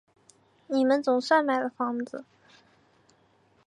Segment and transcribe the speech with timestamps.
[0.65, 2.25] 你们总算买了房子